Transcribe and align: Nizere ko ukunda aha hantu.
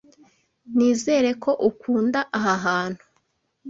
Nizere 0.75 1.29
ko 1.43 1.51
ukunda 1.69 2.19
aha 2.37 2.53
hantu. 2.65 3.03